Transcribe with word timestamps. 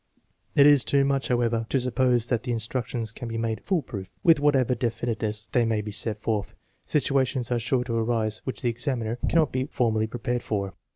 It 0.55 0.65
is 0.65 0.83
too 0.83 1.05
much, 1.05 1.27
however, 1.27 1.67
to 1.69 1.79
suppose 1.79 2.29
that 2.29 2.41
the 2.41 2.51
instructions 2.51 3.11
can 3.11 3.27
be 3.27 3.37
made" 3.37 3.61
fool 3.63 3.83
proof." 3.83 4.11
With 4.23 4.39
whatever 4.39 4.73
definiteness 4.73 5.47
they 5.51 5.63
may 5.63 5.81
be 5.81 5.91
set 5.91 6.17
forth, 6.17 6.55
situations 6.83 7.51
are 7.51 7.59
sure 7.59 7.83
to 7.83 7.97
arise 7.99 8.39
which 8.43 8.63
the 8.63 8.69
examiner 8.71 9.19
cannot 9.29 9.51
be 9.51 9.67
formally 9.67 10.07
prepared 10.07 10.41
for. 10.41 10.73